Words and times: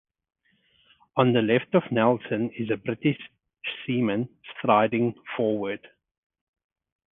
On 1.15 1.31
the 1.33 1.43
left 1.43 1.75
of 1.75 1.91
Nelson 1.91 2.49
is 2.57 2.71
a 2.71 2.75
British 2.75 3.19
seaman 3.85 4.29
striding 4.57 5.13
forward. 5.37 5.87